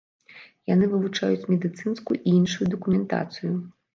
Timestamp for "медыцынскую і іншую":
1.51-2.69